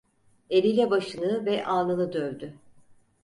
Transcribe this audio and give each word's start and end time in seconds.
Eliyle 0.49 0.91
başını 0.91 1.45
ve 1.45 1.65
alnını 1.65 2.13
dövdü. 2.13 2.53